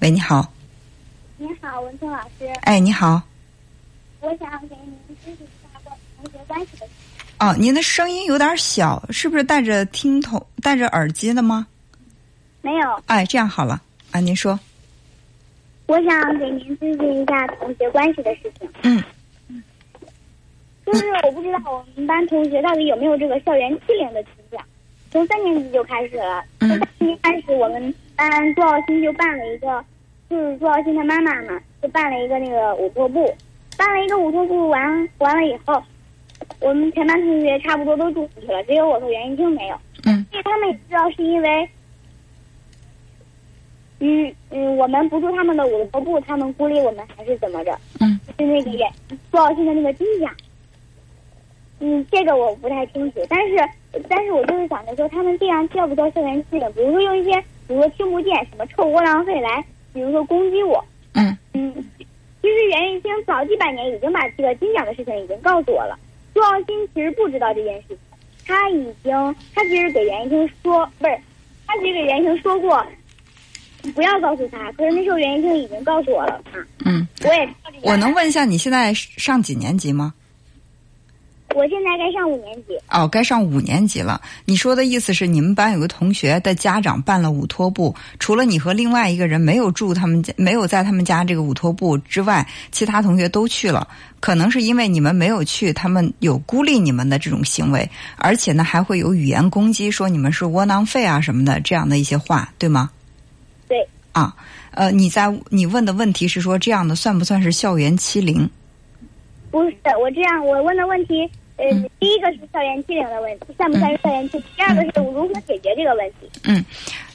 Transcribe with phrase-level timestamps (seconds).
[0.00, 0.52] 喂，你好。
[1.38, 2.46] 你好，文聪老师。
[2.62, 3.20] 哎，你好。
[4.20, 6.92] 我想给您咨询一下关于同学关系的事。
[7.40, 11.66] 哦，您的声音有点小，是不是戴着听筒、戴着耳机的吗？
[12.62, 13.02] 没有。
[13.06, 13.82] 哎，这样好了。
[14.12, 14.58] 啊，您说。
[15.86, 18.70] 我想给您咨询一下同学关系的事情。
[18.82, 19.02] 嗯。
[20.86, 24.64] 就是我不知道我们班同学到底有没有这个校园欺凌的倾向。
[25.10, 26.44] 从三年级就开始了。
[26.60, 29.84] 从三年级开始，我们班朱耀新就办了一个，
[30.28, 33.34] 就是朱耀新的妈妈嘛，就办了一个那个午托部。
[33.76, 35.82] 办了一个午托部完完了以后，
[36.60, 39.76] 我们全班同学差不多都住进去了，只有我和袁一清没有。
[40.04, 40.26] 嗯。
[40.32, 41.68] 因为他们也知道是因为，
[44.00, 47.78] 嗯嗯，我们不住他们的舞托部，他们孤立我们还是怎么着？
[48.00, 48.18] 嗯。
[48.36, 48.92] 是那个袁
[49.30, 50.34] 朱耀新的那个亲家。
[51.80, 53.56] 嗯，这个我不太清楚，但是
[54.08, 56.72] 但是我就是想着说，他们这样叫不叫校园欺凌？
[56.72, 57.32] 比如说用一些，
[57.66, 60.84] 比如说听不见什么臭窝囊废来，比如说攻击我。
[61.14, 61.36] 嗯。
[61.54, 61.74] 嗯，
[62.42, 65.98] 其实袁玉清早几百年已经把这个金奖的事情已经告诉我了。
[66.34, 67.98] 朱傲新其实不知道这件事情，
[68.46, 71.18] 他已经他其实给袁玉清说，不是，
[71.66, 72.86] 他其实给袁玉清说过，
[73.94, 74.70] 不要告诉他。
[74.72, 76.64] 可是那时候袁玉清已经告诉我了啊。
[76.84, 77.06] 嗯。
[77.24, 77.48] 我也。
[77.82, 80.14] 我能问一下你现在上几年级吗？
[81.58, 84.20] 我现在该上五年级哦，该上五年级了。
[84.44, 93.88] 你说的意思是，你们班有个同学的家长办了舞托部，除了你和另外一个人没有住他们家，没有在他们家这个舞托部之外，其他同学都去了。
[94.20, 102.88] 可能是因为你们没有去，他们有孤立你们的这种行为，而且呢，还会有语言攻击，说你们是窝囊废啊什么的这样的一些话，对吗？
[103.66, 103.84] 对。
[104.12, 104.32] 啊，
[104.70, 108.48] 呃，你在你问的问题是说这样的算不算是校园欺凌？
[109.50, 111.28] 不是，我这样我问的问题。
[111.58, 111.66] 呃，
[111.98, 114.44] 第一个是校园欺凌的问题，算不算是校园欺凌？
[114.56, 116.30] 第二个是如何解决这个问题？
[116.44, 116.64] 嗯，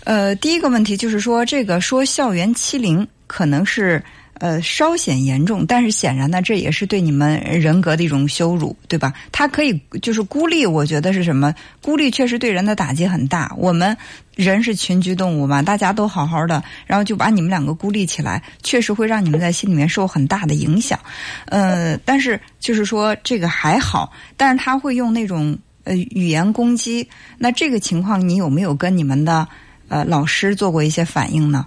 [0.03, 4.03] 呃，第一个问题就是说，这个说校园欺凌可能是
[4.43, 9.13] 呃稍显严重，但是显然呢，这也是对你们人格的一种羞辱，对吧？
[9.31, 11.55] 他可以就是孤立，我觉得是什么？
[11.81, 13.49] 孤立确实对人的打击很大。
[13.57, 13.95] 我们
[14.35, 20.99] 人是群居动物嘛，大家都好好的，然后就把你们两个孤立起来，确实会让你们在心里面受很大的影响。
[21.45, 27.07] 呃，但是就是说这个还好，但是他会用那种呃语言攻击。
[27.37, 29.47] 那这个情况，你有没有跟你们的
[29.87, 31.65] 呃老师做过一些反应呢？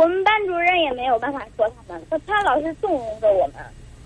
[0.00, 3.56] 我们班主任也没有办法说他们，他他老是纵容着我们。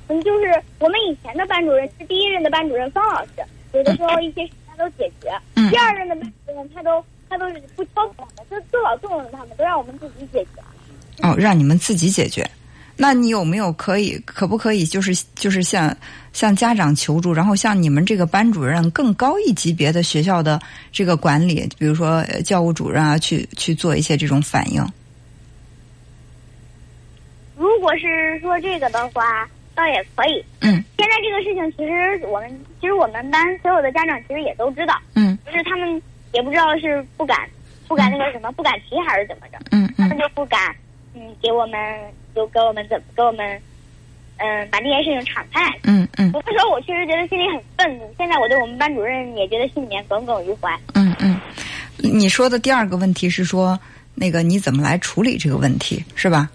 [0.09, 3.31] 嗯，就是我们以前的班主任是第一任的班主任方老师，
[3.72, 5.31] 有的时候一些事情他都解决。
[5.55, 5.71] 嗯。
[5.71, 10.60] 第二任的班主任他都他都是不挑我们，就就老纵容他们，都让我们自己解决。
[11.22, 12.44] 哦，让你们自己解决。
[12.97, 15.97] 那你有没有可以可不可以就是就是向
[16.32, 24.84] 向家长求助，然后向你们这个班主任更高一级别的学校的这个管理，比如说教务主任啊，去去做一些这种反应？
[27.84, 30.42] 如果是说这个的话，倒也可以。
[30.60, 30.82] 嗯。
[30.96, 32.48] 现在这个事情，其实我们
[32.80, 34.94] 其实我们班所有的家长其实也都知道。
[35.14, 35.38] 嗯。
[35.44, 36.00] 就是他们
[36.32, 37.46] 也不知道是不敢
[37.86, 39.58] 不敢那个什么不敢提还是怎么着。
[39.70, 40.08] 嗯嗯。
[40.08, 40.74] 他们就不敢
[41.14, 41.78] 嗯给我们
[42.34, 43.60] 就给我们怎给我们
[44.38, 45.60] 嗯把这件事情敞开。
[45.82, 46.32] 嗯嗯。
[46.32, 50.74] 有的时候我确实觉得心里很愤怒，现在我对我们班主任也觉得心里面耿耿于怀。
[50.94, 51.38] 嗯嗯。
[51.98, 53.78] 你说的第二个问题是说
[54.14, 56.48] 那个你怎么来处理这个问题是吧？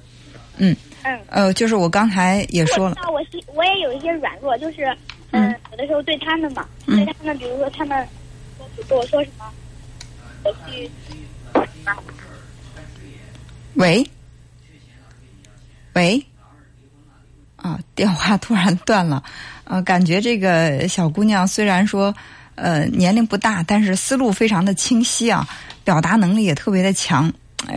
[0.60, 0.76] 嗯。
[1.02, 3.22] 嗯，呃，就是我刚才也说了，我我
[3.54, 4.94] 我也有一些软弱，就是
[5.32, 8.06] 嗯，有的时候对他们嘛，对他们，比如说他们
[8.90, 9.46] 跟我说什么，
[10.44, 10.92] 我去
[13.76, 14.06] 喂，
[15.94, 16.22] 喂，
[17.56, 19.24] 啊，电话突然断了，
[19.64, 22.14] 呃，感觉这个小姑娘虽然说
[22.56, 25.48] 呃年龄不大，但是思路非常的清晰啊，
[25.86, 27.32] 表达能力也特别的强，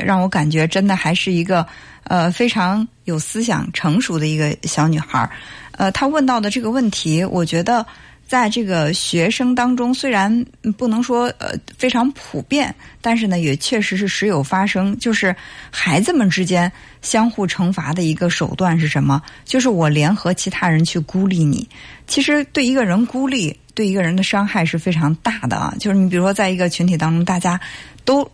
[0.04, 1.64] 让我感觉真的还是一个。
[2.04, 5.30] 呃，非常有思想、成熟的一个小女孩儿。
[5.72, 7.84] 呃，她问到的这个问题，我觉得
[8.26, 10.44] 在这个学生当中，虽然
[10.76, 14.98] 不能说呃非常普遍，但是呢，也确实是时有发生。
[14.98, 15.34] 就是
[15.70, 16.70] 孩子们之间
[17.02, 19.22] 相互惩罚的一个手段是什么？
[19.44, 21.68] 就是我联合其他人去孤立你。
[22.06, 25.74] 其实对一个人孤立，对一个人的伤害是非常大的啊。
[25.78, 27.58] 就是你比如说，在一个群体当中，大家
[28.04, 28.30] 都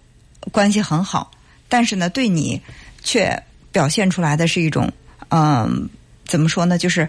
[0.50, 1.30] 关系很好，
[1.68, 2.60] 但是呢，对你
[3.02, 3.40] 却。
[3.72, 4.90] 表现出来的是一种，
[5.28, 5.88] 嗯，
[6.26, 6.78] 怎么说呢？
[6.78, 7.08] 就是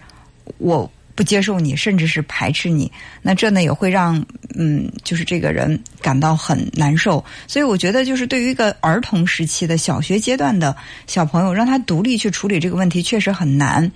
[0.57, 2.91] 我不接受你，甚至是排斥你。
[3.21, 4.23] 那这呢也会让，
[4.55, 7.23] 嗯，就是这个人感到很难受。
[7.45, 10.75] 所以我觉得，就是对于一个儿童时期的小学阶段的
[11.07, 13.91] 小朋友，让他独立去处理这个问题，确实很难。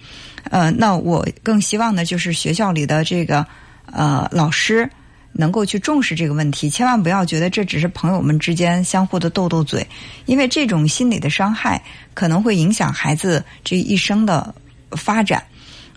[0.51, 3.45] 呃，那我更希望的就是学校里的这个
[3.86, 4.89] 呃老师，
[5.33, 9.85] 能够去重视这个问题，千万不要觉得这只是朋友们之间相互的斗斗嘴，
[10.27, 11.83] 因为这种心理的伤害
[12.13, 14.53] 可能会影响孩子这一生的
[14.91, 15.44] 发展。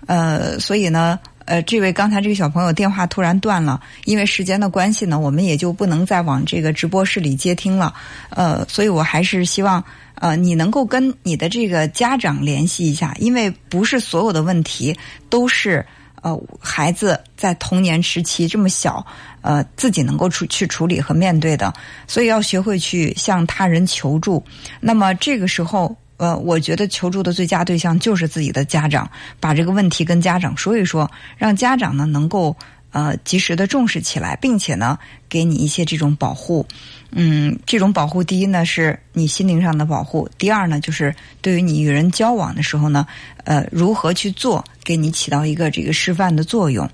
[0.06, 7.92] 呃，所以呢，呃，这位刚才这个小朋友电话突然断了，因为时间的关系呢，我们也就不能再往这个直播室里接听了。
[8.30, 9.84] 呃，所以我还是希望
[10.14, 14.96] 呃你能够跟你的这个家长联系一下，因为不是所有的问题
[15.28, 15.84] 都是。
[16.22, 19.04] 呃，孩子在童年时期这么小，
[19.42, 21.72] 呃，自己能够处去处理和面对的，
[22.06, 24.42] 所以要学会去向他人求助。
[24.80, 29.08] 那么这个时候，呃，我觉得求助的最佳对象就是自己的家长，
[29.38, 32.56] 把这个问题跟家长说一说，让家长呢能够
[32.90, 34.98] 呃及时的重视起来，并且呢
[35.28, 36.66] 给你一些这种保护。
[37.12, 43.06] 嗯，这种保护，第一呢是你心灵上的保护，第二呢就是对于你与人交往的时候呢，
[43.44, 46.88] 呃，如何去做，给你起到一个这个示范的作用。